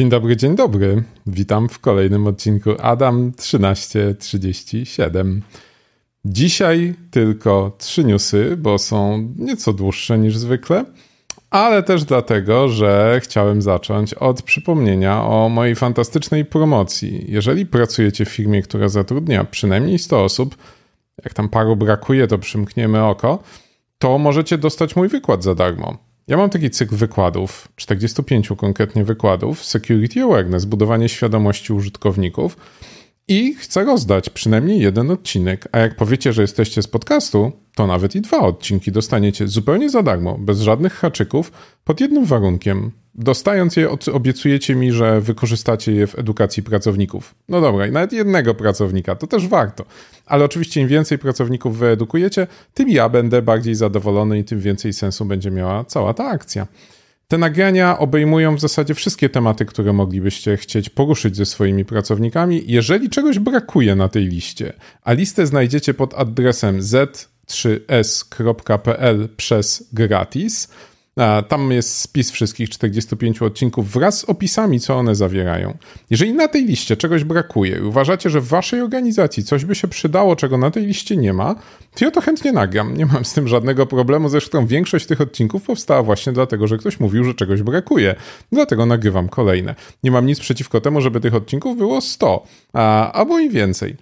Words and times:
Dzień 0.00 0.08
dobry, 0.08 0.36
dzień 0.36 0.56
dobry. 0.56 1.02
Witam 1.26 1.68
w 1.68 1.78
kolejnym 1.78 2.26
odcinku 2.26 2.70
Adam 2.78 3.32
1337. 3.32 5.42
Dzisiaj 6.24 6.94
tylko 7.10 7.76
trzy 7.78 8.04
newsy, 8.04 8.56
bo 8.56 8.78
są 8.78 9.28
nieco 9.36 9.72
dłuższe 9.72 10.18
niż 10.18 10.36
zwykle, 10.36 10.84
ale 11.50 11.82
też 11.82 12.04
dlatego, 12.04 12.68
że 12.68 13.20
chciałem 13.22 13.62
zacząć 13.62 14.14
od 14.14 14.42
przypomnienia 14.42 15.24
o 15.24 15.48
mojej 15.48 15.74
fantastycznej 15.74 16.44
promocji. 16.44 17.24
Jeżeli 17.28 17.66
pracujecie 17.66 18.24
w 18.24 18.28
firmie, 18.28 18.62
która 18.62 18.88
zatrudnia 18.88 19.44
przynajmniej 19.44 19.98
100 19.98 20.24
osób, 20.24 20.56
jak 21.24 21.34
tam 21.34 21.48
paru 21.48 21.76
brakuje, 21.76 22.26
to 22.26 22.38
przymkniemy 22.38 23.04
oko, 23.04 23.42
to 23.98 24.18
możecie 24.18 24.58
dostać 24.58 24.96
mój 24.96 25.08
wykład 25.08 25.44
za 25.44 25.54
darmo. 25.54 26.09
Ja 26.30 26.36
mam 26.36 26.50
taki 26.50 26.70
cykl 26.70 26.96
wykładów, 26.96 27.68
45 27.76 28.48
konkretnie 28.56 29.04
wykładów, 29.04 29.64
Security 29.64 30.22
Awareness, 30.22 30.64
budowanie 30.64 31.08
świadomości 31.08 31.72
użytkowników 31.72 32.56
i 33.28 33.54
chcę 33.54 33.84
rozdać 33.84 34.30
przynajmniej 34.30 34.80
jeden 34.80 35.10
odcinek, 35.10 35.68
a 35.72 35.78
jak 35.78 35.96
powiecie, 35.96 36.32
że 36.32 36.42
jesteście 36.42 36.82
z 36.82 36.86
podcastu, 36.86 37.52
to 37.74 37.86
nawet 37.86 38.14
i 38.14 38.20
dwa 38.20 38.38
odcinki 38.38 38.92
dostaniecie 38.92 39.48
zupełnie 39.48 39.90
za 39.90 40.02
darmo, 40.02 40.38
bez 40.38 40.60
żadnych 40.60 40.92
haczyków, 40.92 41.52
pod 41.84 42.00
jednym 42.00 42.24
warunkiem. 42.24 42.90
Dostając 43.14 43.76
je, 43.76 43.88
obiecujecie 44.12 44.74
mi, 44.74 44.92
że 44.92 45.20
wykorzystacie 45.20 45.92
je 45.92 46.06
w 46.06 46.18
edukacji 46.18 46.62
pracowników. 46.62 47.34
No 47.48 47.60
dobra, 47.60 47.86
i 47.86 47.92
nawet 47.92 48.12
jednego 48.12 48.54
pracownika, 48.54 49.14
to 49.14 49.26
też 49.26 49.48
warto. 49.48 49.84
Ale 50.26 50.44
oczywiście 50.44 50.80
im 50.80 50.88
więcej 50.88 51.18
pracowników 51.18 51.78
wyedukujecie, 51.78 52.46
tym 52.74 52.88
ja 52.88 53.08
będę 53.08 53.42
bardziej 53.42 53.74
zadowolony 53.74 54.38
i 54.38 54.44
tym 54.44 54.60
więcej 54.60 54.92
sensu 54.92 55.24
będzie 55.24 55.50
miała 55.50 55.84
cała 55.84 56.14
ta 56.14 56.24
akcja. 56.24 56.66
Te 57.28 57.38
nagrania 57.38 57.98
obejmują 57.98 58.56
w 58.56 58.60
zasadzie 58.60 58.94
wszystkie 58.94 59.28
tematy, 59.28 59.64
które 59.64 59.92
moglibyście 59.92 60.56
chcieć 60.56 60.88
poruszyć 60.88 61.36
ze 61.36 61.46
swoimi 61.46 61.84
pracownikami, 61.84 62.62
jeżeli 62.66 63.10
czegoś 63.10 63.38
brakuje 63.38 63.96
na 63.96 64.08
tej 64.08 64.26
liście. 64.26 64.72
A 65.02 65.12
listę 65.12 65.46
znajdziecie 65.46 65.94
pod 65.94 66.14
adresem 66.14 66.80
z3s.pl 67.48 69.28
przez 69.36 69.88
gratis. 69.92 70.68
Tam 71.48 71.72
jest 71.72 71.96
spis 71.96 72.30
wszystkich 72.30 72.70
45 72.70 73.42
odcinków 73.42 73.92
wraz 73.92 74.18
z 74.18 74.24
opisami, 74.24 74.80
co 74.80 74.96
one 74.96 75.14
zawierają. 75.14 75.78
Jeżeli 76.10 76.32
na 76.32 76.48
tej 76.48 76.64
liście 76.64 76.96
czegoś 76.96 77.24
brakuje 77.24 77.78
i 77.78 77.82
uważacie, 77.82 78.30
że 78.30 78.40
w 78.40 78.48
waszej 78.48 78.80
organizacji 78.80 79.44
coś 79.44 79.64
by 79.64 79.74
się 79.74 79.88
przydało, 79.88 80.36
czego 80.36 80.58
na 80.58 80.70
tej 80.70 80.86
liście 80.86 81.16
nie 81.16 81.32
ma, 81.32 81.54
to 81.94 82.04
ja 82.04 82.10
to 82.10 82.20
chętnie 82.20 82.52
nagram. 82.52 82.96
Nie 82.96 83.06
mam 83.06 83.24
z 83.24 83.32
tym 83.32 83.48
żadnego 83.48 83.86
problemu. 83.86 84.28
Zresztą 84.28 84.66
większość 84.66 85.06
tych 85.06 85.20
odcinków 85.20 85.62
powstała 85.62 86.02
właśnie 86.02 86.32
dlatego, 86.32 86.66
że 86.66 86.78
ktoś 86.78 87.00
mówił, 87.00 87.24
że 87.24 87.34
czegoś 87.34 87.62
brakuje. 87.62 88.14
Dlatego 88.52 88.86
nagrywam 88.86 89.28
kolejne. 89.28 89.74
Nie 90.02 90.10
mam 90.10 90.26
nic 90.26 90.40
przeciwko 90.40 90.80
temu, 90.80 91.00
żeby 91.00 91.20
tych 91.20 91.34
odcinków 91.34 91.76
było 91.76 92.00
100 92.00 92.46
a, 92.72 93.12
albo 93.12 93.38
i 93.38 93.50
więcej. 93.50 93.96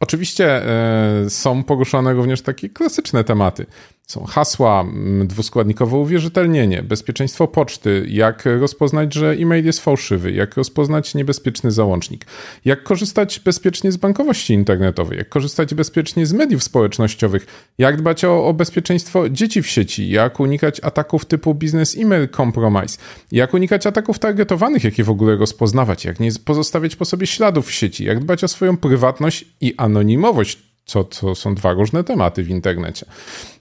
Oczywiście 0.00 0.66
e, 0.66 1.30
są 1.30 1.62
poruszane 1.62 2.12
również 2.12 2.42
takie 2.42 2.68
klasyczne 2.68 3.24
tematy. 3.24 3.66
Są 4.06 4.24
hasła, 4.24 4.84
dwuskładnikowe 5.24 5.96
uwierzytelnienie, 5.96 6.82
bezpieczeństwo 6.82 7.48
poczty, 7.48 8.06
jak 8.08 8.44
rozpoznać, 8.60 9.14
że 9.14 9.32
e-mail 9.32 9.64
jest 9.64 9.80
fałszywy, 9.80 10.32
jak 10.32 10.56
rozpoznać 10.56 11.14
niebezpieczny 11.14 11.70
załącznik, 11.70 12.26
jak 12.64 12.82
korzystać 12.82 13.40
bezpiecznie 13.40 13.92
z 13.92 13.96
bankowości 13.96 14.54
internetowej, 14.54 15.18
jak 15.18 15.28
korzystać 15.28 15.74
bezpiecznie 15.74 16.26
z 16.26 16.32
mediów 16.32 16.62
społecznościowych, 16.62 17.46
jak 17.78 17.96
dbać 17.96 18.24
o, 18.24 18.46
o 18.46 18.54
bezpieczeństwo 18.54 19.28
dzieci 19.28 19.62
w 19.62 19.68
sieci, 19.68 20.10
jak 20.10 20.40
unikać 20.40 20.80
ataków 20.80 21.24
typu 21.24 21.54
business 21.54 21.96
email 21.98 22.28
compromise, 22.28 22.98
jak 23.32 23.54
unikać 23.54 23.86
ataków 23.86 24.18
targetowanych, 24.18 24.84
jakie 24.84 25.04
w 25.04 25.10
ogóle 25.10 25.36
rozpoznawać, 25.36 26.04
jak 26.04 26.20
nie 26.20 26.30
pozostawiać 26.44 26.96
po 26.96 27.04
sobie 27.04 27.26
śladów 27.26 27.66
w 27.66 27.72
sieci, 27.72 28.04
jak 28.04 28.20
dbać 28.20 28.44
o 28.44 28.48
swoją 28.48 28.76
prywatność 28.76 29.44
i 29.60 29.74
anonimowość 29.76 30.71
co, 30.84 31.04
co 31.04 31.34
są 31.34 31.54
dwa 31.54 31.72
różne 31.72 32.04
tematy 32.04 32.42
w 32.42 32.48
internecie. 32.48 33.06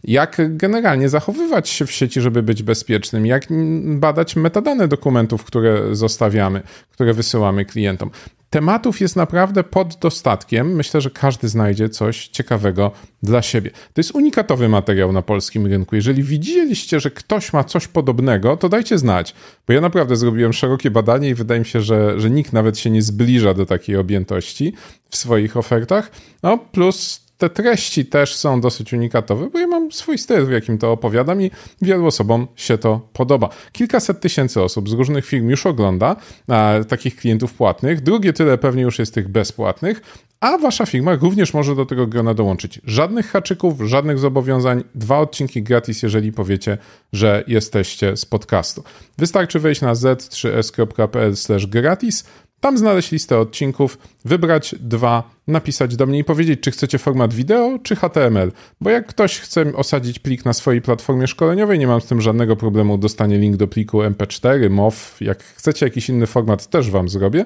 Jak 0.03 0.57
generalnie 0.57 1.09
zachowywać 1.09 1.69
się 1.69 1.85
w 1.85 1.91
sieci, 1.91 2.21
żeby 2.21 2.43
być 2.43 2.63
bezpiecznym, 2.63 3.25
jak 3.25 3.47
badać 3.85 4.35
metadane 4.35 4.87
dokumentów, 4.87 5.43
które 5.43 5.95
zostawiamy, 5.95 6.61
które 6.91 7.13
wysyłamy 7.13 7.65
klientom. 7.65 8.11
Tematów 8.51 9.01
jest 9.01 9.15
naprawdę 9.15 9.63
pod 9.63 9.95
dostatkiem. 9.95 10.75
Myślę, 10.75 11.01
że 11.01 11.09
każdy 11.09 11.47
znajdzie 11.47 11.89
coś 11.89 12.27
ciekawego 12.27 12.91
dla 13.23 13.41
siebie. 13.41 13.71
To 13.71 13.99
jest 14.01 14.11
unikatowy 14.15 14.69
materiał 14.69 15.13
na 15.13 15.21
polskim 15.21 15.67
rynku. 15.67 15.95
Jeżeli 15.95 16.23
widzieliście, 16.23 16.99
że 16.99 17.11
ktoś 17.11 17.53
ma 17.53 17.63
coś 17.63 17.87
podobnego, 17.87 18.57
to 18.57 18.69
dajcie 18.69 18.97
znać, 18.97 19.35
bo 19.67 19.73
ja 19.73 19.81
naprawdę 19.81 20.15
zrobiłem 20.15 20.53
szerokie 20.53 20.91
badanie 20.91 21.29
i 21.29 21.35
wydaje 21.35 21.59
mi 21.59 21.65
się, 21.65 21.81
że, 21.81 22.19
że 22.19 22.29
nikt 22.29 22.53
nawet 22.53 22.77
się 22.77 22.89
nie 22.89 23.01
zbliża 23.01 23.53
do 23.53 23.65
takiej 23.65 23.95
objętości 23.95 24.73
w 25.09 25.17
swoich 25.17 25.57
ofertach. 25.57 26.11
No, 26.43 26.57
plus 26.57 27.30
te 27.41 27.49
treści 27.49 28.05
też 28.05 28.35
są 28.35 28.61
dosyć 28.61 28.93
unikatowe, 28.93 29.49
bo 29.49 29.59
ja 29.59 29.67
mam 29.67 29.91
swój 29.91 30.17
styl, 30.17 30.45
w 30.45 30.51
jakim 30.51 30.77
to 30.77 30.91
opowiadam 30.91 31.41
i 31.41 31.51
wielu 31.81 32.05
osobom 32.05 32.47
się 32.55 32.77
to 32.77 33.07
podoba. 33.13 33.49
Kilkaset 33.71 34.21
tysięcy 34.21 34.61
osób 34.61 34.89
z 34.89 34.93
różnych 34.93 35.25
firm 35.25 35.49
już 35.49 35.65
ogląda 35.65 36.15
e, 36.49 36.85
takich 36.85 37.15
klientów 37.15 37.53
płatnych, 37.53 38.01
drugie 38.01 38.33
tyle 38.33 38.57
pewnie 38.57 38.81
już 38.81 38.99
jest 38.99 39.13
tych 39.13 39.27
bezpłatnych, 39.27 40.01
a 40.39 40.57
wasza 40.57 40.85
firma 40.85 41.15
również 41.15 41.53
może 41.53 41.75
do 41.75 41.85
tego 41.85 42.07
grona 42.07 42.33
dołączyć. 42.33 42.81
Żadnych 42.85 43.31
haczyków, 43.31 43.81
żadnych 43.81 44.19
zobowiązań, 44.19 44.83
dwa 44.95 45.19
odcinki 45.19 45.63
gratis, 45.63 46.03
jeżeli 46.03 46.31
powiecie, 46.31 46.77
że 47.13 47.43
jesteście 47.47 48.17
z 48.17 48.25
podcastu. 48.25 48.83
Wystarczy 49.17 49.59
wejść 49.59 49.81
na 49.81 49.93
z3s.pl/gratis 49.93 52.23
tam 52.61 52.77
znaleźć 52.77 53.11
listę 53.11 53.39
odcinków, 53.39 53.97
wybrać 54.25 54.75
dwa, 54.79 55.23
napisać 55.47 55.95
do 55.95 56.05
mnie 56.05 56.19
i 56.19 56.23
powiedzieć, 56.23 56.59
czy 56.59 56.71
chcecie 56.71 56.97
format 56.97 57.33
wideo, 57.33 57.79
czy 57.83 57.95
HTML. 57.95 58.51
Bo 58.81 58.89
jak 58.89 59.07
ktoś 59.07 59.39
chce 59.39 59.75
osadzić 59.75 60.19
plik 60.19 60.45
na 60.45 60.53
swojej 60.53 60.81
platformie 60.81 61.27
szkoleniowej, 61.27 61.79
nie 61.79 61.87
mam 61.87 62.01
z 62.01 62.05
tym 62.05 62.21
żadnego 62.21 62.55
problemu, 62.55 62.97
dostanie 62.97 63.37
link 63.37 63.55
do 63.55 63.67
pliku 63.67 63.99
MP4, 63.99 64.69
MOV. 64.69 65.17
Jak 65.21 65.43
chcecie 65.43 65.85
jakiś 65.85 66.09
inny 66.09 66.27
format, 66.27 66.67
też 66.67 66.91
wam 66.91 67.09
zrobię. 67.09 67.45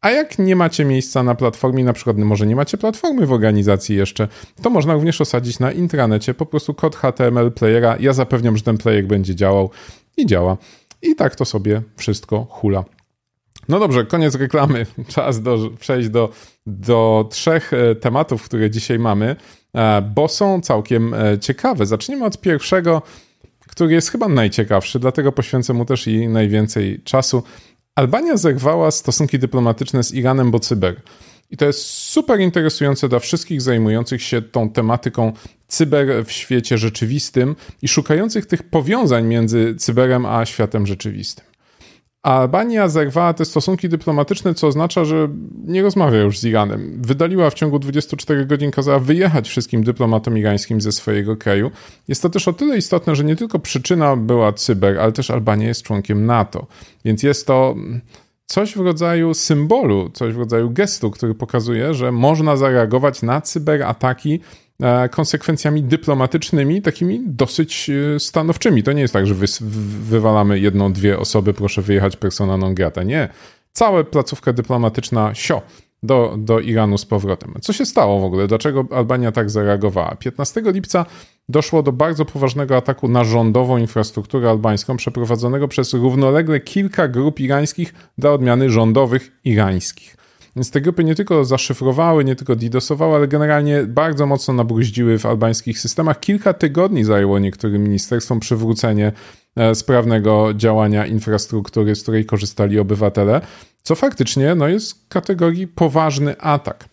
A 0.00 0.10
jak 0.10 0.38
nie 0.38 0.56
macie 0.56 0.84
miejsca 0.84 1.22
na 1.22 1.34
platformie, 1.34 1.84
na 1.84 1.92
przykład 1.92 2.16
może 2.16 2.46
nie 2.46 2.56
macie 2.56 2.78
platformy 2.78 3.26
w 3.26 3.32
organizacji 3.32 3.96
jeszcze, 3.96 4.28
to 4.62 4.70
można 4.70 4.94
również 4.94 5.20
osadzić 5.20 5.58
na 5.58 5.72
intranecie 5.72 6.34
po 6.34 6.46
prostu 6.46 6.74
kod 6.74 6.96
HTML 6.96 7.52
playera. 7.52 7.96
Ja 8.00 8.12
zapewniam, 8.12 8.56
że 8.56 8.62
ten 8.62 8.78
player 8.78 9.06
będzie 9.06 9.34
działał 9.34 9.70
i 10.16 10.26
działa. 10.26 10.56
I 11.02 11.14
tak 11.14 11.36
to 11.36 11.44
sobie 11.44 11.82
wszystko 11.96 12.46
hula. 12.50 12.84
No 13.68 13.78
dobrze, 13.78 14.04
koniec 14.04 14.34
reklamy. 14.34 14.86
Czas 15.14 15.42
do, 15.42 15.70
przejść 15.80 16.08
do, 16.08 16.32
do 16.66 17.28
trzech 17.30 17.72
e, 17.72 17.94
tematów, 17.94 18.42
które 18.42 18.70
dzisiaj 18.70 18.98
mamy, 18.98 19.36
e, 19.74 20.02
bo 20.02 20.28
są 20.28 20.60
całkiem 20.60 21.14
e, 21.14 21.38
ciekawe. 21.38 21.86
Zaczniemy 21.86 22.24
od 22.24 22.40
pierwszego, 22.40 23.02
który 23.68 23.94
jest 23.94 24.10
chyba 24.10 24.28
najciekawszy, 24.28 24.98
dlatego 24.98 25.32
poświęcę 25.32 25.72
mu 25.72 25.84
też 25.84 26.06
i 26.06 26.28
najwięcej 26.28 27.00
czasu. 27.04 27.42
Albania 27.94 28.36
zerwała 28.36 28.90
stosunki 28.90 29.38
dyplomatyczne 29.38 30.02
z 30.02 30.14
Iranem, 30.14 30.50
bo 30.50 30.58
cyber. 30.58 31.00
I 31.50 31.56
to 31.56 31.64
jest 31.64 31.80
super 31.84 32.40
interesujące 32.40 33.08
dla 33.08 33.18
wszystkich 33.18 33.62
zajmujących 33.62 34.22
się 34.22 34.42
tą 34.42 34.70
tematyką 34.70 35.32
cyber 35.68 36.24
w 36.24 36.32
świecie 36.32 36.78
rzeczywistym 36.78 37.56
i 37.82 37.88
szukających 37.88 38.46
tych 38.46 38.62
powiązań 38.62 39.26
między 39.26 39.74
cyberem 39.74 40.26
a 40.26 40.46
światem 40.46 40.86
rzeczywistym. 40.86 41.49
Albania 42.22 42.88
zerwała 42.88 43.34
te 43.34 43.44
stosunki 43.44 43.88
dyplomatyczne, 43.88 44.54
co 44.54 44.66
oznacza, 44.66 45.04
że 45.04 45.28
nie 45.66 45.82
rozmawia 45.82 46.18
już 46.18 46.38
z 46.38 46.44
Iranem. 46.44 47.02
Wydaliła 47.02 47.50
w 47.50 47.54
ciągu 47.54 47.78
24 47.78 48.46
godzin, 48.46 48.70
kazała 48.70 48.98
wyjechać 48.98 49.48
wszystkim 49.48 49.84
dyplomatom 49.84 50.38
irańskim 50.38 50.80
ze 50.80 50.92
swojego 50.92 51.36
kraju. 51.36 51.70
Jest 52.08 52.22
to 52.22 52.30
też 52.30 52.48
o 52.48 52.52
tyle 52.52 52.76
istotne, 52.76 53.16
że 53.16 53.24
nie 53.24 53.36
tylko 53.36 53.58
przyczyna 53.58 54.16
była 54.16 54.52
cyber, 54.52 54.98
ale 54.98 55.12
też 55.12 55.30
Albania 55.30 55.68
jest 55.68 55.82
członkiem 55.82 56.26
NATO. 56.26 56.66
Więc 57.04 57.22
jest 57.22 57.46
to 57.46 57.74
coś 58.46 58.76
w 58.76 58.80
rodzaju 58.80 59.34
symbolu, 59.34 60.10
coś 60.10 60.34
w 60.34 60.38
rodzaju 60.38 60.70
gestu, 60.70 61.10
który 61.10 61.34
pokazuje, 61.34 61.94
że 61.94 62.12
można 62.12 62.56
zareagować 62.56 63.22
na 63.22 63.40
cyberataki 63.40 64.40
konsekwencjami 65.10 65.82
dyplomatycznymi, 65.82 66.82
takimi 66.82 67.20
dosyć 67.26 67.90
e, 67.90 68.20
stanowczymi. 68.20 68.82
To 68.82 68.92
nie 68.92 69.02
jest 69.02 69.14
tak, 69.14 69.26
że 69.26 69.34
wy, 69.34 69.46
wywalamy 70.00 70.58
jedną, 70.58 70.92
dwie 70.92 71.18
osoby, 71.18 71.54
proszę 71.54 71.82
wyjechać 71.82 72.16
persona 72.16 72.56
non 72.56 72.74
grata. 72.74 73.02
Nie. 73.02 73.28
Cała 73.72 74.04
placówka 74.04 74.52
dyplomatyczna 74.52 75.34
sio 75.34 75.62
do, 76.02 76.34
do 76.38 76.60
Iranu 76.60 76.98
z 76.98 77.06
powrotem. 77.06 77.54
Co 77.60 77.72
się 77.72 77.86
stało 77.86 78.20
w 78.20 78.24
ogóle? 78.24 78.46
Dlaczego 78.46 78.86
Albania 78.90 79.32
tak 79.32 79.50
zareagowała? 79.50 80.14
15 80.14 80.62
lipca 80.64 81.06
doszło 81.48 81.82
do 81.82 81.92
bardzo 81.92 82.24
poważnego 82.24 82.76
ataku 82.76 83.08
na 83.08 83.24
rządową 83.24 83.76
infrastrukturę 83.76 84.50
albańską, 84.50 84.96
przeprowadzonego 84.96 85.68
przez 85.68 85.94
równolegle 85.94 86.60
kilka 86.60 87.08
grup 87.08 87.40
irańskich 87.40 87.94
dla 88.18 88.30
odmiany 88.30 88.70
rządowych 88.70 89.32
irańskich. 89.44 90.19
Więc 90.56 90.70
te 90.70 90.80
grupy 90.80 91.04
nie 91.04 91.14
tylko 91.14 91.44
zaszyfrowały, 91.44 92.24
nie 92.24 92.36
tylko 92.36 92.56
DDoSowały, 92.56 93.16
ale 93.16 93.28
generalnie 93.28 93.82
bardzo 93.82 94.26
mocno 94.26 94.54
nabruździły 94.54 95.18
w 95.18 95.26
albańskich 95.26 95.78
systemach. 95.78 96.20
Kilka 96.20 96.52
tygodni 96.52 97.04
zajęło 97.04 97.38
niektórym 97.38 97.82
ministerstwom 97.82 98.40
przywrócenie 98.40 99.12
sprawnego 99.74 100.54
działania 100.54 101.06
infrastruktury, 101.06 101.94
z 101.96 102.02
której 102.02 102.26
korzystali 102.26 102.78
obywatele, 102.78 103.40
co 103.82 103.94
faktycznie 103.94 104.54
no, 104.54 104.68
jest 104.68 105.08
kategorii 105.08 105.66
poważny 105.66 106.40
atak. 106.40 106.88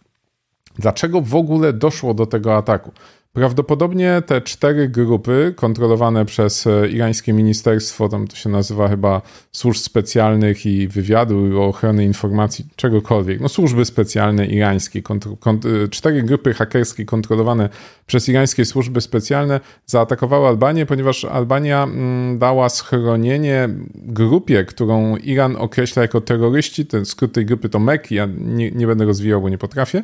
Dlaczego 0.80 1.22
w 1.22 1.36
ogóle 1.36 1.74
doszło 1.74 2.14
do 2.14 2.26
tego 2.26 2.58
ataku? 2.58 2.92
Prawdopodobnie 3.38 4.22
te 4.26 4.42
cztery 4.42 4.90
grupy 4.90 5.54
kontrolowane 5.56 6.26
przez 6.26 6.68
e, 6.68 6.88
irańskie 6.90 7.34
ministerstwo, 7.34 8.10
tam 8.10 8.28
to 8.28 8.36
się 8.36 8.50
nazywa 8.50 8.88
chyba 8.88 9.22
służb 9.52 9.82
specjalnych 9.82 10.66
i 10.66 10.88
wywiadu, 10.88 11.62
ochrony 11.62 12.04
informacji, 12.04 12.66
czegokolwiek, 12.76 13.40
no 13.40 13.50
służby 13.50 13.86
specjalne 13.86 14.46
irańskie, 14.46 15.02
e, 15.86 15.88
cztery 15.88 16.24
grupy 16.24 16.54
hakerskie 16.54 17.06
kontrolowane 17.06 17.70
przez 18.08 18.30
irańskie 18.30 18.66
służby 18.66 19.02
specjalne 19.02 19.60
zaatakowały 19.86 20.48
Albanię, 20.48 20.86
ponieważ 20.86 21.26
Albania 21.26 21.84
mm, 21.84 22.40
dała 22.40 22.70
schronienie 22.70 23.70
grupie, 23.96 24.66
którą 24.66 25.18
Iran 25.18 25.56
określa 25.56 26.02
jako 26.02 26.22
terroryści. 26.22 26.86
Ten 26.86 27.06
skrót 27.06 27.34
tej 27.34 27.46
grupy 27.46 27.70
to 27.70 27.80
MEK, 27.80 28.12
ja 28.12 28.28
nie, 28.38 28.72
nie 28.72 28.88
będę 28.88 29.06
rozwijał, 29.06 29.42
bo 29.42 29.50
nie 29.50 29.58
potrafię. 29.58 30.02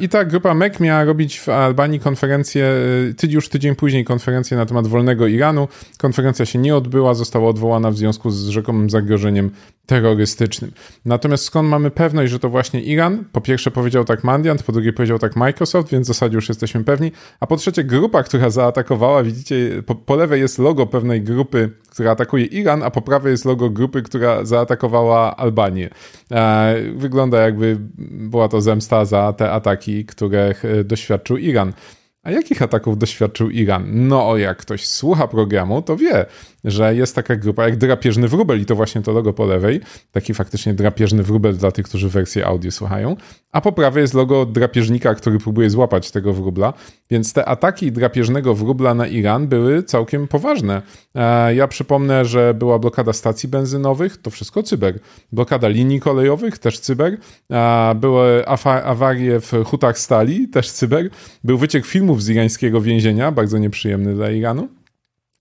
I 0.00 0.08
ta 0.08 0.24
grupa 0.24 0.54
MEK 0.54 0.80
miała 0.80 1.04
robić 1.04 1.40
w 1.40 1.48
Albanii 1.48 2.00
konferencję, 2.00 2.49
y, 2.56 3.14
już 3.28 3.48
tydzień 3.48 3.74
później 3.74 4.04
konferencję 4.04 4.56
na 4.56 4.66
temat 4.66 4.86
wolnego 4.86 5.26
Iranu. 5.26 5.68
Konferencja 5.98 6.46
się 6.46 6.58
nie 6.58 6.76
odbyła, 6.76 7.14
została 7.14 7.48
odwołana 7.48 7.90
w 7.90 7.96
związku 7.96 8.30
z 8.30 8.48
rzekomym 8.48 8.90
zagrożeniem 8.90 9.50
terrorystycznym. 9.86 10.72
Natomiast 11.04 11.44
skąd 11.44 11.68
mamy 11.68 11.90
pewność, 11.90 12.32
że 12.32 12.38
to 12.38 12.48
właśnie 12.48 12.82
Iran? 12.82 13.24
Po 13.32 13.40
pierwsze 13.40 13.70
powiedział 13.70 14.04
tak 14.04 14.24
Mandiant, 14.24 14.62
po 14.62 14.72
drugie 14.72 14.92
powiedział 14.92 15.18
tak 15.18 15.36
Microsoft, 15.36 15.92
więc 15.92 16.06
w 16.06 16.08
zasadzie 16.08 16.34
już 16.34 16.48
jesteśmy 16.48 16.84
pewni. 16.84 17.12
A 17.40 17.46
po 17.46 17.56
trzecie 17.56 17.84
grupa, 17.84 18.22
która 18.22 18.50
zaatakowała, 18.50 19.22
widzicie, 19.22 19.82
po, 19.86 19.94
po 19.94 20.16
lewej 20.16 20.40
jest 20.40 20.58
logo 20.58 20.86
pewnej 20.86 21.22
grupy, 21.22 21.70
która 21.90 22.10
atakuje 22.10 22.44
Iran, 22.44 22.82
a 22.82 22.90
po 22.90 23.02
prawej 23.02 23.30
jest 23.30 23.44
logo 23.44 23.70
grupy, 23.70 24.02
która 24.02 24.44
zaatakowała 24.44 25.36
Albanię. 25.36 25.90
E, 26.30 26.74
wygląda 26.94 27.40
jakby 27.40 27.76
była 27.98 28.48
to 28.48 28.60
zemsta 28.60 29.04
za 29.04 29.32
te 29.32 29.50
ataki, 29.50 30.04
których 30.04 30.64
e, 30.64 30.84
doświadczył 30.84 31.36
Iran. 31.36 31.72
A 32.22 32.30
jakich 32.30 32.62
ataków 32.62 32.98
doświadczył 32.98 33.50
Iran? 33.50 34.08
No, 34.08 34.36
jak 34.36 34.58
ktoś 34.58 34.86
słucha 34.86 35.28
programu, 35.28 35.82
to 35.82 35.96
wie, 35.96 36.26
że 36.64 36.94
jest 36.94 37.14
taka 37.14 37.36
grupa 37.36 37.64
jak 37.64 37.76
drapieżny 37.76 38.28
wróbel 38.28 38.60
i 38.60 38.66
to 38.66 38.76
właśnie 38.76 39.02
to 39.02 39.12
logo 39.12 39.32
po 39.32 39.44
lewej, 39.44 39.80
taki 40.12 40.34
faktycznie 40.34 40.74
drapieżny 40.74 41.22
wróbel 41.22 41.56
dla 41.56 41.72
tych, 41.72 41.86
którzy 41.86 42.08
wersję 42.08 42.46
audio 42.46 42.70
słuchają, 42.70 43.16
a 43.52 43.60
po 43.60 43.72
prawej 43.72 44.00
jest 44.00 44.14
logo 44.14 44.46
drapieżnika, 44.46 45.14
który 45.14 45.38
próbuje 45.38 45.70
złapać 45.70 46.10
tego 46.10 46.32
wróbla, 46.32 46.72
więc 47.10 47.32
te 47.32 47.44
ataki 47.44 47.92
drapieżnego 47.92 48.54
wróbla 48.54 48.94
na 48.94 49.06
Iran 49.06 49.48
były 49.48 49.82
całkiem 49.82 50.28
poważne. 50.28 50.82
E, 51.14 51.54
ja 51.54 51.68
przypomnę, 51.68 52.24
że 52.24 52.54
była 52.54 52.78
blokada 52.78 53.12
stacji 53.12 53.48
benzynowych, 53.48 54.16
to 54.16 54.30
wszystko 54.30 54.62
cyber. 54.62 54.98
Blokada 55.32 55.68
linii 55.68 56.00
kolejowych, 56.00 56.58
też 56.58 56.78
cyber. 56.78 57.18
E, 57.50 57.94
były 57.94 58.46
awarie 58.84 59.40
w 59.40 59.52
hutach 59.64 59.98
stali, 59.98 60.48
też 60.48 60.70
cyber. 60.70 61.10
Był 61.44 61.58
wyciek 61.58 61.86
filmów 62.10 62.22
z 62.22 62.28
irańskiego 62.28 62.80
więzienia, 62.80 63.32
bardzo 63.32 63.58
nieprzyjemny 63.58 64.14
dla 64.14 64.30
Iranu. 64.30 64.68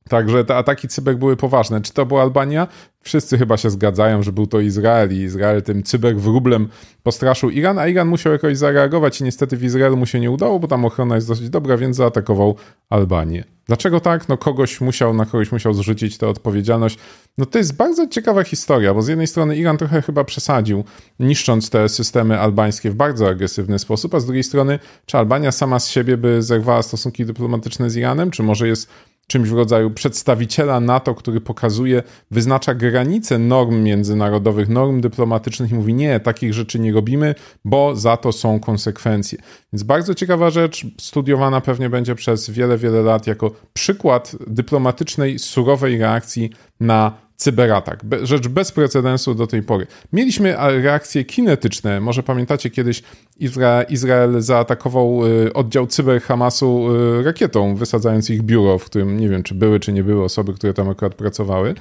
Także 0.09 0.45
te 0.45 0.55
ataki 0.55 0.87
cyber 0.87 1.17
były 1.17 1.37
poważne. 1.37 1.81
Czy 1.81 1.93
to 1.93 2.05
była 2.05 2.21
Albania? 2.21 2.67
Wszyscy 3.01 3.37
chyba 3.37 3.57
się 3.57 3.69
zgadzają, 3.69 4.23
że 4.23 4.31
był 4.31 4.47
to 4.47 4.59
Izrael 4.59 5.13
i 5.13 5.17
Izrael 5.17 5.61
tym 5.61 5.83
cyberwróblem 5.83 6.67
postraszył 7.03 7.49
Iran, 7.49 7.79
a 7.79 7.87
Iran 7.87 8.07
musiał 8.07 8.33
jakoś 8.33 8.57
zareagować 8.57 9.21
i 9.21 9.23
niestety 9.23 9.57
w 9.57 9.63
Izraelu 9.63 9.97
mu 9.97 10.05
się 10.05 10.19
nie 10.19 10.31
udało, 10.31 10.59
bo 10.59 10.67
tam 10.67 10.85
ochrona 10.85 11.15
jest 11.15 11.27
dosyć 11.27 11.49
dobra, 11.49 11.77
więc 11.77 11.95
zaatakował 11.95 12.55
Albanię. 12.89 13.43
Dlaczego 13.69 13.99
tak? 13.99 14.29
No 14.29 14.37
kogoś 14.37 14.81
musiał, 14.81 15.13
na 15.13 15.25
kogoś 15.25 15.51
musiał 15.51 15.73
zrzucić 15.73 16.17
tę 16.17 16.27
odpowiedzialność. 16.27 16.97
No 17.37 17.45
to 17.45 17.57
jest 17.57 17.75
bardzo 17.75 18.07
ciekawa 18.07 18.43
historia, 18.43 18.93
bo 18.93 19.01
z 19.01 19.07
jednej 19.07 19.27
strony 19.27 19.57
Iran 19.57 19.77
trochę 19.77 20.01
chyba 20.01 20.23
przesadził, 20.23 20.83
niszcząc 21.19 21.69
te 21.69 21.89
systemy 21.89 22.39
albańskie 22.39 22.91
w 22.91 22.95
bardzo 22.95 23.27
agresywny 23.27 23.79
sposób, 23.79 24.15
a 24.15 24.19
z 24.19 24.25
drugiej 24.25 24.43
strony, 24.43 24.79
czy 25.05 25.17
Albania 25.17 25.51
sama 25.51 25.79
z 25.79 25.87
siebie 25.87 26.17
by 26.17 26.43
zerwała 26.43 26.83
stosunki 26.83 27.25
dyplomatyczne 27.25 27.89
z 27.89 27.95
Iranem, 27.95 28.31
czy 28.31 28.43
może 28.43 28.67
jest 28.67 28.89
czymś 29.29 29.49
w 29.49 29.53
rodzaju 29.53 29.91
przedstawiciela 29.91 30.79
NATO, 30.79 31.15
który 31.15 31.41
pokazuje, 31.41 32.03
wyznacza 32.31 32.73
granice 32.73 33.39
norm 33.39 33.83
międzynarodowych, 33.83 34.69
norm 34.69 35.01
dyplomatycznych 35.01 35.71
i 35.71 35.75
mówi: 35.75 35.93
Nie, 35.93 36.19
takich 36.19 36.53
rzeczy 36.53 36.79
nie 36.79 36.93
robimy, 36.93 37.35
bo 37.65 37.95
za 37.95 38.17
to 38.17 38.31
są 38.31 38.59
konsekwencje. 38.59 39.37
Więc 39.73 39.83
bardzo 39.83 40.15
ciekawa 40.15 40.49
rzecz, 40.49 40.85
studiowana 41.01 41.61
pewnie 41.61 41.89
będzie 41.89 42.15
przez 42.15 42.49
wiele, 42.49 42.77
wiele 42.77 43.01
lat 43.01 43.27
jako 43.27 43.51
przykład 43.73 44.35
dyplomatycznej, 44.47 45.39
surowej 45.39 45.97
reakcji 45.97 46.49
na 46.79 47.28
cyberatak. 47.39 48.03
Rzecz 48.23 48.47
bez 48.47 48.71
precedensu 48.71 49.35
do 49.35 49.47
tej 49.47 49.63
pory. 49.63 49.87
Mieliśmy 50.13 50.55
reakcje 50.57 51.25
kinetyczne. 51.25 51.99
Może 51.99 52.23
pamiętacie 52.23 52.69
kiedyś 52.69 53.03
Izra 53.37 53.83
Izrael 53.83 54.41
zaatakował 54.41 55.27
y, 55.27 55.53
oddział 55.53 55.87
cyber 55.87 56.21
Hamasu 56.21 56.95
y, 57.19 57.23
rakietą, 57.23 57.75
wysadzając 57.75 58.29
ich 58.29 58.41
biuro, 58.41 58.77
w 58.77 58.85
którym 58.85 59.19
nie 59.19 59.29
wiem, 59.29 59.43
czy 59.43 59.55
były, 59.55 59.79
czy 59.79 59.93
nie 59.93 60.03
były 60.03 60.23
osoby, 60.23 60.53
które 60.53 60.73
tam 60.73 60.89
akurat 60.89 61.15
pracowały. 61.15 61.75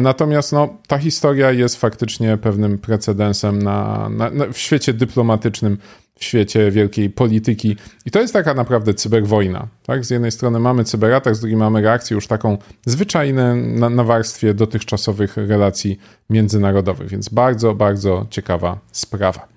Natomiast 0.00 0.52
no, 0.52 0.76
ta 0.86 0.98
historia 0.98 1.52
jest 1.52 1.76
faktycznie 1.76 2.36
pewnym 2.36 2.78
precedensem 2.78 3.62
na, 3.62 4.08
na, 4.08 4.30
na 4.30 4.46
w 4.52 4.58
świecie 4.58 4.92
dyplomatycznym 4.92 5.78
w 6.18 6.24
świecie 6.24 6.70
wielkiej 6.70 7.10
polityki. 7.10 7.76
I 8.06 8.10
to 8.10 8.20
jest 8.20 8.32
taka 8.32 8.54
naprawdę 8.54 8.94
cyberwojna. 8.94 9.68
Tak? 9.86 10.04
Z 10.04 10.10
jednej 10.10 10.32
strony 10.32 10.58
mamy 10.58 10.84
cyberatak, 10.84 11.36
z 11.36 11.40
drugiej 11.40 11.56
mamy 11.56 11.82
reakcję 11.82 12.14
już 12.14 12.26
taką 12.26 12.58
zwyczajną 12.86 13.56
na, 13.56 13.90
na 13.90 14.04
warstwie 14.04 14.54
dotychczasowych 14.54 15.36
relacji 15.36 15.98
międzynarodowych. 16.30 17.08
Więc 17.08 17.28
bardzo, 17.28 17.74
bardzo 17.74 18.26
ciekawa 18.30 18.78
sprawa. 18.92 19.53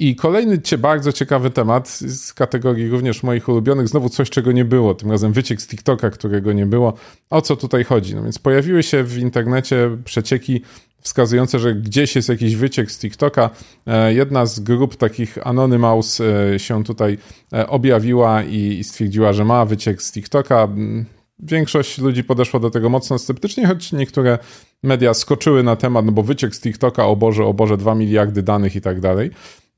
I 0.00 0.16
kolejny 0.16 0.60
bardzo 0.78 1.12
ciekawy 1.12 1.50
temat 1.50 1.88
z 1.88 2.32
kategorii 2.32 2.88
również 2.88 3.22
moich 3.22 3.48
ulubionych, 3.48 3.88
znowu 3.88 4.08
coś, 4.08 4.30
czego 4.30 4.52
nie 4.52 4.64
było, 4.64 4.94
tym 4.94 5.10
razem 5.10 5.32
wyciek 5.32 5.62
z 5.62 5.66
TikToka, 5.66 6.10
którego 6.10 6.52
nie 6.52 6.66
było. 6.66 6.94
O 7.30 7.42
co 7.42 7.56
tutaj 7.56 7.84
chodzi? 7.84 8.14
No 8.14 8.22
więc 8.22 8.38
pojawiły 8.38 8.82
się 8.82 9.04
w 9.04 9.18
internecie 9.18 9.98
przecieki 10.04 10.62
wskazujące, 11.00 11.58
że 11.58 11.74
gdzieś 11.74 12.16
jest 12.16 12.28
jakiś 12.28 12.56
wyciek 12.56 12.92
z 12.92 12.98
TikToka. 12.98 13.50
E, 13.86 14.14
jedna 14.14 14.46
z 14.46 14.60
grup 14.60 14.96
takich 14.96 15.46
Anonymous 15.46 16.20
e, 16.20 16.58
się 16.58 16.84
tutaj 16.84 17.18
e, 17.52 17.68
objawiła 17.68 18.42
i 18.42 18.84
stwierdziła, 18.84 19.32
że 19.32 19.44
ma 19.44 19.64
wyciek 19.64 20.02
z 20.02 20.12
TikToka. 20.12 20.62
Mm, 20.62 21.04
większość 21.38 21.98
ludzi 21.98 22.24
podeszła 22.24 22.60
do 22.60 22.70
tego 22.70 22.88
mocno 22.88 23.18
sceptycznie, 23.18 23.66
choć 23.66 23.92
niektóre 23.92 24.38
media 24.82 25.14
skoczyły 25.14 25.62
na 25.62 25.76
temat, 25.76 26.06
no 26.06 26.12
bo 26.12 26.22
wyciek 26.22 26.54
z 26.54 26.60
TikToka, 26.60 27.06
o 27.06 27.16
Boże, 27.16 27.44
o 27.44 27.54
Boże, 27.54 27.76
2 27.76 27.94
miliardy 27.94 28.42
danych 28.42 28.76
i 28.76 28.80
tak 28.80 29.00
dalej. 29.00 29.30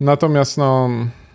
Natomiast 0.02 0.58
no 0.58 0.90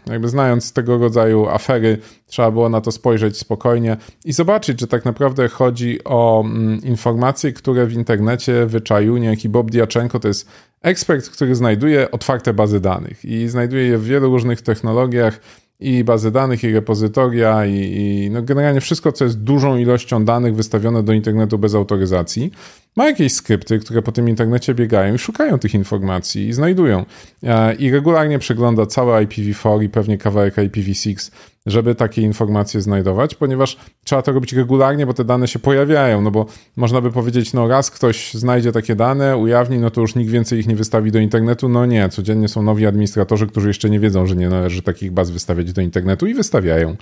jakby 0.09 0.29
znając 0.29 0.73
tego 0.73 0.97
rodzaju 0.97 1.47
afery, 1.47 1.97
trzeba 2.27 2.51
było 2.51 2.69
na 2.69 2.81
to 2.81 2.91
spojrzeć 2.91 3.37
spokojnie 3.37 3.97
i 4.25 4.33
zobaczyć, 4.33 4.79
że 4.79 4.87
tak 4.87 5.05
naprawdę 5.05 5.47
chodzi 5.47 6.03
o 6.03 6.43
mm, 6.45 6.81
informacje, 6.81 7.53
które 7.53 7.85
w 7.85 7.93
internecie 7.93 8.65
wyczaił 8.65 9.17
niejaki 9.17 9.49
Bob 9.49 9.71
Diaczenko. 9.71 10.19
To 10.19 10.27
jest 10.27 10.49
ekspert, 10.81 11.29
który 11.29 11.55
znajduje 11.55 12.11
otwarte 12.11 12.53
bazy 12.53 12.79
danych 12.79 13.25
i 13.25 13.47
znajduje 13.47 13.83
je 13.83 13.97
w 13.97 14.05
wielu 14.05 14.29
różnych 14.31 14.61
technologiach 14.61 15.39
i 15.79 16.03
bazy 16.03 16.31
danych, 16.31 16.63
i 16.63 16.73
repozytoria, 16.73 17.65
i, 17.65 17.73
i 17.75 18.29
no 18.31 18.41
generalnie 18.41 18.81
wszystko, 18.81 19.11
co 19.11 19.23
jest 19.23 19.43
dużą 19.43 19.77
ilością 19.77 20.25
danych 20.25 20.55
wystawione 20.55 21.03
do 21.03 21.13
internetu 21.13 21.57
bez 21.57 21.75
autoryzacji 21.75 22.51
ma 22.97 23.05
jakieś 23.05 23.33
skrypty, 23.33 23.79
które 23.79 24.01
po 24.01 24.11
tym 24.11 24.29
internecie 24.29 24.73
biegają 24.73 25.15
i 25.15 25.17
szukają 25.17 25.59
tych 25.59 25.73
informacji 25.73 26.47
i 26.47 26.53
znajdują. 26.53 27.05
E, 27.43 27.75
I 27.75 27.91
regularnie 27.91 28.39
przegląda 28.39 28.85
całe 28.85 29.25
IPv4 29.25 29.83
i 29.83 29.89
pewnie 29.89 30.17
kawałek 30.17 30.55
IPv6, 30.55 31.31
żeby 31.65 31.95
takie 31.95 32.21
informacje 32.21 32.81
znajdować, 32.81 33.35
ponieważ 33.35 33.77
trzeba 34.03 34.21
to 34.21 34.31
robić 34.31 34.53
regularnie, 34.53 35.05
bo 35.05 35.13
te 35.13 35.25
dane 35.25 35.47
się 35.47 35.59
pojawiają, 35.59 36.21
no 36.21 36.31
bo 36.31 36.45
można 36.75 37.01
by 37.01 37.11
powiedzieć, 37.11 37.53
no 37.53 37.67
raz 37.67 37.91
ktoś 37.91 38.33
znajdzie 38.33 38.71
takie 38.71 38.95
dane, 38.95 39.37
ujawni, 39.37 39.79
no 39.79 39.89
to 39.89 40.01
już 40.01 40.15
nikt 40.15 40.31
więcej 40.31 40.59
ich 40.59 40.67
nie 40.67 40.75
wystawi 40.75 41.11
do 41.11 41.19
internetu. 41.19 41.69
No 41.69 41.85
nie, 41.85 42.09
codziennie 42.09 42.47
są 42.47 42.63
nowi 42.63 42.85
administratorzy, 42.85 43.47
którzy 43.47 43.67
jeszcze 43.67 43.89
nie 43.89 43.99
wiedzą, 43.99 44.25
że 44.25 44.35
nie 44.35 44.49
należy 44.49 44.81
takich 44.81 45.11
baz 45.11 45.31
wystawiać 45.31 45.73
do 45.73 45.81
internetu 45.81 46.27
i 46.27 46.33
wystawiają. 46.33 46.95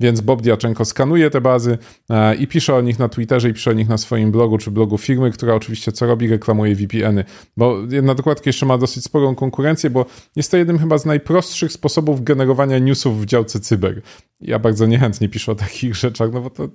Więc 0.00 0.20
Bob 0.20 0.42
Diaczenko 0.42 0.84
skanuje 0.84 1.30
te 1.30 1.40
bazy 1.40 1.78
e, 2.10 2.34
i 2.34 2.46
pisze 2.46 2.74
o 2.74 2.80
nich 2.80 2.98
na 2.98 3.08
Twitterze 3.08 3.48
i 3.48 3.54
pisze 3.54 3.70
o 3.70 3.74
nich 3.74 3.88
na 3.88 3.98
swoim 3.98 4.32
blogu 4.32 4.58
czy 4.58 4.70
blogu 4.70 4.98
firmy, 4.98 5.30
która 5.30 5.54
oczywiście 5.54 5.92
co 5.92 6.06
robi, 6.06 6.28
reklamuje 6.28 6.74
VPN-y. 6.74 7.24
Bo 7.56 7.76
jedna 7.90 8.14
dokładka 8.14 8.42
jeszcze 8.46 8.66
ma 8.66 8.78
dosyć 8.78 9.04
sporą 9.04 9.34
konkurencję, 9.34 9.90
bo 9.90 10.06
jest 10.36 10.50
to 10.50 10.56
jednym 10.56 10.78
chyba 10.78 10.98
z 10.98 11.04
najprostszych 11.04 11.72
sposobów 11.72 12.24
generowania 12.24 12.78
newsów 12.78 13.22
w 13.22 13.26
działce 13.26 13.60
cyber. 13.60 14.02
Ja 14.40 14.58
bardzo 14.58 14.86
niechętnie 14.86 15.28
piszę 15.28 15.52
o 15.52 15.54
takich 15.54 15.96
rzeczach, 15.96 16.32
no 16.32 16.40
bo 16.40 16.50
to 16.50 16.68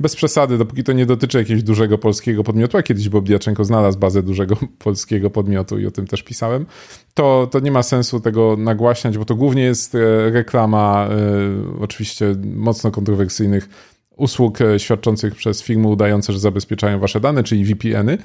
bez 0.00 0.16
przesady, 0.16 0.58
dopóki 0.58 0.84
to 0.84 0.92
nie 0.92 1.06
dotyczy 1.06 1.38
jakiegoś 1.38 1.62
dużego 1.62 1.98
polskiego 1.98 2.44
podmiotu, 2.44 2.78
a 2.78 2.82
kiedyś 2.82 3.08
Bob 3.08 3.24
Diaczenko 3.24 3.64
znalazł 3.64 3.98
bazę 3.98 4.22
dużego 4.22 4.56
polskiego 4.78 5.30
podmiotu 5.30 5.78
i 5.78 5.86
o 5.86 5.90
tym 5.90 6.06
też 6.06 6.22
pisałem, 6.22 6.66
to, 7.14 7.48
to 7.50 7.60
nie 7.60 7.72
ma 7.72 7.82
sensu 7.82 8.20
tego 8.20 8.56
nagłaśniać, 8.58 9.18
bo 9.18 9.24
to 9.24 9.34
głównie 9.34 9.62
jest 9.62 9.94
e, 9.94 10.30
reklama 10.30 11.08
e, 11.10 11.80
oczywiście 11.80 12.36
mocno 12.44 12.90
kontrowersyjnych 12.90 13.68
usług 14.16 14.60
e, 14.60 14.78
świadczących 14.78 15.34
przez 15.34 15.62
firmy 15.62 15.88
udające, 15.88 16.32
że 16.32 16.38
zabezpieczają 16.38 16.98
wasze 16.98 17.20
dane, 17.20 17.44
czyli 17.44 17.64
VPN-y, 17.64 18.18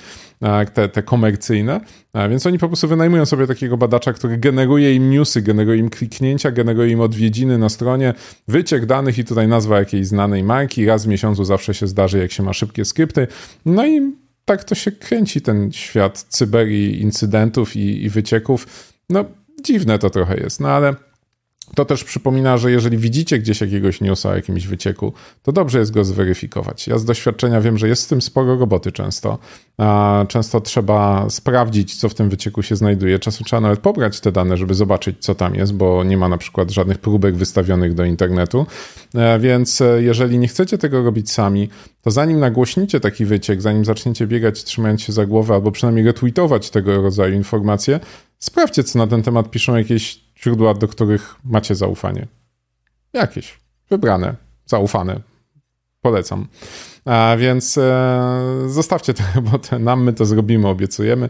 te, 0.74 0.90
te 0.90 1.04
komercyjne. 1.04 1.82
Więc 2.30 2.46
oni 2.46 2.60
po 2.60 2.68
prostu 2.68 2.88
wynajmują 2.88 3.26
sobie 3.26 3.48
takiego 3.48 3.78
badacza, 3.78 4.14
który 4.14 4.38
generuje 4.38 4.96
im 4.96 5.10
newsy, 5.10 5.42
generuje 5.42 5.80
im 5.80 5.90
kliknięcia, 5.90 6.52
generuje 6.52 6.92
im 6.92 7.02
odwiedziny 7.02 7.58
na 7.58 7.70
stronie, 7.70 8.14
wyciek 8.48 8.86
danych 8.86 9.18
i 9.18 9.26
tutaj 9.26 9.48
nazwa 9.48 9.80
jakiejś 9.80 10.08
znanej 10.08 10.44
marki. 10.44 10.86
Raz 10.86 11.06
w 11.06 11.08
miesiącu 11.08 11.46
zawsze 11.46 11.74
się 11.74 11.88
zdarzy, 11.88 12.20
jak 12.20 12.32
się 12.32 12.44
ma 12.44 12.54
szybkie 12.54 12.86
skrypty. 12.86 13.28
No 13.66 13.88
i 13.88 14.14
tak 14.46 14.64
to 14.64 14.76
się 14.76 14.92
kręci 14.92 15.42
ten 15.42 15.72
świat 15.72 16.26
cyber 16.30 16.68
i 16.68 17.02
incydentów 17.02 17.76
i, 17.76 18.04
i 18.04 18.10
wycieków. 18.10 18.68
No, 19.10 19.26
dziwne 19.64 20.00
to 20.00 20.10
trochę 20.10 20.38
jest, 20.38 20.60
no 20.60 20.70
ale 20.70 20.96
to 21.76 21.86
też 21.86 22.04
przypomina, 22.04 22.58
że 22.58 22.72
jeżeli 22.72 22.98
widzicie 22.98 23.40
gdzieś 23.40 23.62
jakiegoś 23.62 24.02
newsa 24.02 24.30
o 24.30 24.36
jakimś 24.36 24.68
wycieku, 24.68 25.14
to 25.44 25.52
dobrze 25.52 25.80
jest 25.80 25.92
go 25.92 26.06
zweryfikować. 26.06 26.88
Ja 26.88 26.98
z 26.98 27.06
doświadczenia 27.06 27.62
wiem, 27.62 27.78
że 27.78 27.88
jest 27.88 28.02
z 28.02 28.08
tym 28.08 28.22
sporo 28.22 28.60
roboty 28.60 28.92
często. 28.92 29.38
Często 30.28 30.62
trzeba 30.62 31.30
sprawdzić, 31.30 31.96
co 31.96 32.10
w 32.10 32.14
tym 32.14 32.30
wycieku 32.30 32.64
się 32.64 32.76
znajduje. 32.76 33.20
Czasem 33.20 33.46
trzeba 33.46 33.62
nawet 33.62 33.80
pobrać 33.80 34.20
te 34.20 34.32
dane, 34.32 34.58
żeby 34.58 34.74
zobaczyć, 34.74 35.18
co 35.20 35.36
tam 35.36 35.56
jest, 35.56 35.74
bo 35.74 36.04
nie 36.04 36.18
ma 36.18 36.30
na 36.30 36.38
przykład 36.38 36.72
żadnych 36.72 36.98
próbek 36.98 37.36
wystawionych 37.36 37.94
do 37.94 38.06
internetu. 38.06 38.66
E, 39.16 39.40
więc 39.40 39.82
e, 39.82 40.04
jeżeli 40.04 40.38
nie 40.40 40.48
chcecie 40.48 40.78
tego 40.78 41.04
robić 41.04 41.32
sami, 41.32 41.70
to 42.02 42.12
zanim 42.12 42.40
nagłośnicie 42.40 43.00
taki 43.00 43.26
wyciek, 43.26 43.62
zanim 43.62 43.86
zaczniecie 43.86 44.28
biegać 44.28 44.64
trzymając 44.64 45.02
się 45.02 45.14
za 45.14 45.26
głowę, 45.26 45.54
albo 45.54 45.72
przynajmniej 45.72 46.06
retweetować 46.06 46.70
tego 46.70 47.02
rodzaju 47.02 47.36
informacje, 47.36 48.00
sprawdźcie, 48.40 48.84
co 48.84 49.00
na 49.00 49.08
ten 49.08 49.24
temat 49.24 49.52
piszą 49.52 49.76
jakieś 49.76 50.27
źródła, 50.44 50.74
do 50.74 50.88
których 50.88 51.36
macie 51.44 51.76
zaufanie. 51.76 52.28
Jakieś. 53.14 53.60
Wybrane, 53.90 54.36
zaufane. 54.66 55.22
Polecam. 56.02 56.48
A 57.06 57.36
więc 57.38 57.78
e, 57.78 58.40
zostawcie 58.68 59.14
tę 59.14 59.24
robotę 59.36 59.80
nam, 59.90 60.04
my 60.04 60.14
to 60.14 60.26
zrobimy, 60.26 60.68
obiecujemy 60.68 61.30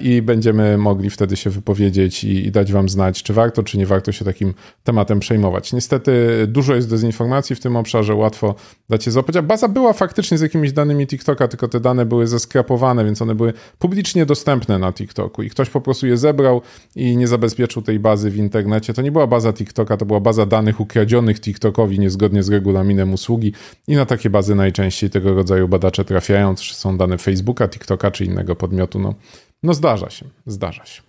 i 0.00 0.22
będziemy 0.22 0.78
mogli 0.78 1.10
wtedy 1.10 1.36
się 1.36 1.50
wypowiedzieć 1.50 2.24
i, 2.24 2.46
i, 2.46 2.50
dać 2.50 2.72
wam 2.72 2.88
znać, 2.88 3.22
czy 3.22 3.32
warto, 3.32 3.62
czy 3.62 3.78
nie 3.78 3.86
warto 3.86 4.12
się 4.12 4.24
takim 4.24 4.54
tematem 4.84 5.20
przejmować. 5.20 5.72
Niestety 5.72 6.12
dużo 6.46 6.74
jest 6.74 6.90
dezinformacji 6.90 7.56
w 7.56 7.60
tym 7.60 7.76
obszarze, 7.76 8.14
łatwo 8.14 8.54
dacie 8.88 9.10
złapać, 9.10 9.36
a 9.36 9.42
baza 9.42 9.68
była 9.68 9.92
faktycznie 9.92 10.38
z 10.38 10.40
jakimiś 10.40 10.72
danymi 10.72 11.06
TikToka, 11.06 11.48
tylko 11.48 11.68
te 11.68 11.80
dane 11.80 12.06
były 12.06 12.26
zeskrapowane, 12.26 13.04
więc 13.04 13.22
one 13.22 13.34
były 13.34 13.52
publicznie 13.78 14.26
dostępne 14.26 14.78
na 14.78 14.92
TikToku 14.92 15.42
i 15.42 15.50
ktoś 15.50 15.70
po 15.70 15.80
prostu 15.80 16.06
je 16.06 16.16
zebrał 16.16 16.62
i 16.96 17.16
nie 17.16 17.28
zabezpieczył 17.28 17.82
tej 17.82 17.98
bazy 17.98 18.30
w 18.30 18.36
internecie. 18.36 18.94
To 18.94 19.02
nie 19.02 19.12
była 19.12 19.26
baza 19.26 19.52
TikToka, 19.52 19.96
to 19.96 20.06
była 20.06 20.20
baza 20.20 20.46
danych 20.46 20.80
ukradzionych 20.80 21.40
TikTokowi 21.40 21.98
niezgodnie 21.98 22.42
z 22.42 22.48
regulaminem 22.48 23.12
usługi 23.12 23.52
i 23.88 23.96
na 23.96 24.06
takie 24.06 24.30
bazy 24.30 24.54
najczęściej 24.54 25.10
tego 25.10 25.34
rodzaju 25.34 25.68
badacze 25.68 26.04
trafiają, 26.04 26.54
czy 26.54 26.74
są 26.74 26.96
dane 26.96 27.18
Facebooka, 27.18 27.68
TikToka, 27.68 28.10
czy 28.10 28.24
innego 28.24 28.56
podmiotu. 28.56 28.98
No, 28.98 29.14
no 29.62 29.74
zdarza 29.74 30.10
się, 30.10 30.26
zdarza 30.46 30.86
się. 30.86 31.02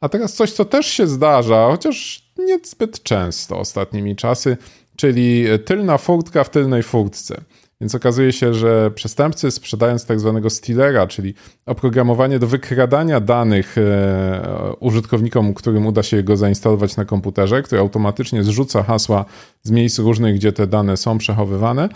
A 0.00 0.08
teraz 0.08 0.34
coś, 0.34 0.52
co 0.52 0.64
też 0.64 0.86
się 0.86 1.06
zdarza, 1.06 1.66
chociaż 1.70 2.26
niezbyt 2.38 3.02
często 3.02 3.58
ostatnimi 3.58 4.16
czasy, 4.16 4.56
czyli 4.96 5.44
tylna 5.64 5.98
furtka 5.98 6.44
w 6.44 6.50
tylnej 6.50 6.82
furtce. 6.82 7.40
Więc 7.82 7.94
okazuje 7.94 8.32
się, 8.32 8.54
że 8.54 8.90
przestępcy 8.90 9.50
sprzedając 9.50 10.06
tak 10.06 10.20
zwanego 10.20 10.50
stealera, 10.50 11.06
czyli 11.06 11.34
oprogramowanie 11.66 12.38
do 12.38 12.46
wykradania 12.46 13.20
danych 13.20 13.78
e, 13.78 14.72
użytkownikom, 14.80 15.54
którym 15.54 15.86
uda 15.86 16.02
się 16.02 16.22
go 16.22 16.36
zainstalować 16.36 16.96
na 16.96 17.04
komputerze, 17.04 17.62
który 17.62 17.80
automatycznie 17.80 18.44
zrzuca 18.44 18.82
hasła 18.82 19.24
z 19.62 19.70
miejsc 19.70 19.98
różnych, 19.98 20.34
gdzie 20.34 20.52
te 20.52 20.66
dane 20.66 20.96
są 20.96 21.18
przechowywane. 21.18 21.88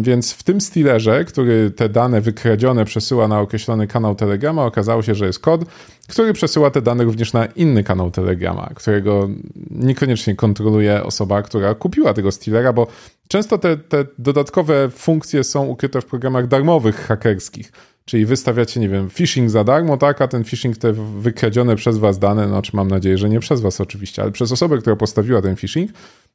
Więc 0.00 0.32
w 0.32 0.42
tym 0.42 0.60
stealerze, 0.60 1.24
który 1.24 1.70
te 1.70 1.88
dane 1.88 2.20
wykradzione 2.20 2.84
przesyła 2.84 3.28
na 3.28 3.40
określony 3.40 3.86
kanał 3.86 4.14
Telegrama, 4.14 4.64
okazało 4.64 5.02
się, 5.02 5.14
że 5.14 5.26
jest 5.26 5.38
kod, 5.38 5.64
który 6.08 6.32
przesyła 6.32 6.70
te 6.70 6.82
dane 6.82 7.04
również 7.04 7.32
na 7.32 7.46
inny 7.46 7.84
kanał 7.84 8.10
Telegrama, 8.10 8.70
którego 8.74 9.28
niekoniecznie 9.70 10.36
kontroluje 10.36 11.04
osoba, 11.04 11.42
która 11.42 11.74
kupiła 11.74 12.14
tego 12.14 12.32
stealera, 12.32 12.72
bo 12.72 12.86
często 13.28 13.58
te, 13.58 13.76
te 13.76 14.06
dodatkowe 14.18 14.90
funkcje 14.90 15.44
są 15.44 15.66
ukryte 15.66 16.00
w 16.00 16.04
programach 16.04 16.46
darmowych 16.46 16.96
hakerskich. 17.06 17.72
Czyli 18.04 18.26
wystawiacie, 18.26 18.80
nie 18.80 18.88
wiem, 18.88 19.10
phishing 19.10 19.50
za 19.50 19.64
darmo, 19.64 19.96
tak, 19.96 20.22
a 20.22 20.28
ten 20.28 20.44
phishing, 20.44 20.76
te 20.76 20.92
wykradzione 20.92 21.76
przez 21.76 21.98
was 21.98 22.18
dane, 22.18 22.46
no 22.46 22.62
czy 22.62 22.76
mam 22.76 22.88
nadzieję, 22.88 23.18
że 23.18 23.28
nie 23.28 23.40
przez 23.40 23.60
was 23.60 23.80
oczywiście, 23.80 24.22
ale 24.22 24.30
przez 24.30 24.52
osobę, 24.52 24.78
która 24.78 24.96
postawiła 24.96 25.42
ten 25.42 25.56
phishing, 25.56 25.90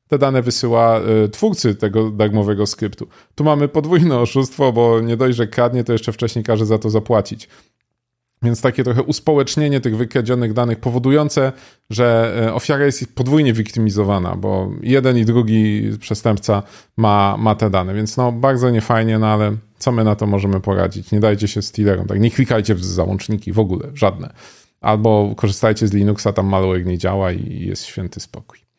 te 0.07 0.17
dane 0.17 0.41
wysyła 0.41 1.01
y, 1.25 1.29
twórcy 1.29 1.75
tego 1.75 2.09
darmowego 2.09 2.65
skryptu. 2.65 3.07
Tu 3.35 3.43
mamy 3.43 3.67
podwójne 3.67 4.19
oszustwo, 4.19 4.73
bo 4.73 5.01
nie 5.01 5.17
dość, 5.17 5.37
że 5.37 5.47
kradnie, 5.47 5.83
to 5.83 5.93
jeszcze 5.93 6.11
wcześniej 6.11 6.45
każe 6.45 6.65
za 6.65 6.77
to 6.77 6.89
zapłacić. 6.89 7.49
Więc 8.43 8.61
takie 8.61 8.83
trochę 8.83 9.03
uspołecznienie 9.03 9.81
tych 9.81 9.97
wykradzionych 9.97 10.53
danych 10.53 10.79
powodujące, 10.79 11.51
że 11.89 12.35
y, 12.47 12.53
ofiara 12.53 12.85
jest 12.85 13.15
podwójnie 13.15 13.53
wiktymizowana, 13.53 14.35
bo 14.35 14.71
jeden 14.81 15.17
i 15.17 15.25
drugi 15.25 15.89
przestępca 15.99 16.63
ma, 16.97 17.35
ma 17.39 17.55
te 17.55 17.69
dane. 17.69 17.93
Więc 17.93 18.17
no 18.17 18.31
bardzo 18.31 18.69
niefajnie, 18.69 19.19
no 19.19 19.27
ale 19.27 19.55
co 19.77 19.91
my 19.91 20.03
na 20.03 20.15
to 20.15 20.27
możemy 20.27 20.59
poradzić? 20.59 21.11
Nie 21.11 21.19
dajcie 21.19 21.47
się 21.47 21.61
stealerom, 21.61 22.07
tak? 22.07 22.19
Nie 22.19 22.31
klikajcie 22.31 22.75
w 22.75 22.85
załączniki 22.85 23.51
w 23.51 23.59
ogóle, 23.59 23.91
żadne. 23.93 24.33
Albo 24.81 25.33
korzystajcie 25.37 25.87
z 25.87 25.93
Linuxa, 25.93 26.33
tam 26.33 26.47
malware 26.47 26.85
nie 26.85 26.97
działa 26.97 27.31
i 27.31 27.65
jest 27.65 27.85
święty 27.85 28.19
spokój. 28.19 28.72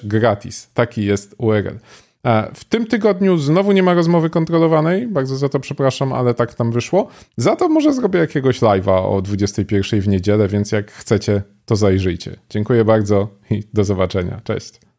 gratis. 0.03 0.69
Taki 0.73 1.05
jest 1.05 1.35
URL. 1.37 1.79
W 2.53 2.63
tym 2.63 2.87
tygodniu 2.87 3.37
znowu 3.37 3.71
nie 3.71 3.83
ma 3.83 3.93
rozmowy 3.93 4.29
kontrolowanej, 4.29 5.07
bardzo 5.07 5.35
za 5.35 5.49
to 5.49 5.59
przepraszam, 5.59 6.13
ale 6.13 6.33
tak 6.33 6.53
tam 6.53 6.71
wyszło. 6.71 7.07
Za 7.37 7.55
to 7.55 7.69
może 7.69 7.93
zrobię 7.93 8.19
jakiegoś 8.19 8.61
live'a 8.61 9.15
o 9.15 9.21
21 9.21 10.01
w 10.01 10.07
niedzielę, 10.07 10.47
więc 10.47 10.71
jak 10.71 10.91
chcecie, 10.91 11.41
to 11.65 11.75
zajrzyjcie. 11.75 12.35
Dziękuję 12.49 12.85
bardzo 12.85 13.27
i 13.49 13.63
do 13.73 13.83
zobaczenia. 13.83 14.41
Cześć. 14.43 14.90